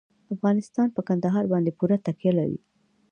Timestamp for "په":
0.95-1.01